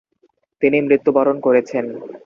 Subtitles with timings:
[0.61, 1.85] তিনি মৃত্যুবরণ করেছেন।